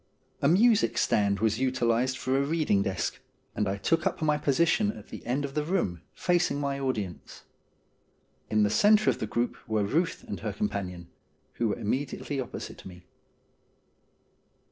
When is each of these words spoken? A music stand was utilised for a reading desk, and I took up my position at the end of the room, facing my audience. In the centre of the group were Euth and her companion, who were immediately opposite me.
A 0.41 0.47
music 0.47 0.97
stand 0.97 1.41
was 1.41 1.59
utilised 1.59 2.17
for 2.17 2.35
a 2.35 2.41
reading 2.41 2.81
desk, 2.81 3.19
and 3.53 3.67
I 3.69 3.77
took 3.77 4.07
up 4.07 4.19
my 4.19 4.35
position 4.35 4.91
at 4.93 5.09
the 5.09 5.23
end 5.27 5.45
of 5.45 5.53
the 5.53 5.63
room, 5.63 6.01
facing 6.15 6.59
my 6.59 6.79
audience. 6.79 7.43
In 8.49 8.63
the 8.63 8.71
centre 8.71 9.11
of 9.11 9.19
the 9.19 9.27
group 9.27 9.57
were 9.69 9.83
Euth 9.87 10.23
and 10.23 10.39
her 10.39 10.53
companion, 10.53 11.07
who 11.59 11.67
were 11.67 11.77
immediately 11.77 12.39
opposite 12.39 12.83
me. 12.83 13.03